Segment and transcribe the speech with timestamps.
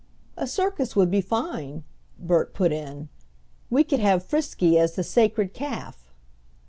[0.35, 1.83] "A circus would be fine,"
[2.17, 3.09] Bert put in.
[3.69, 6.11] "We could have Frisky as the Sacred Calf."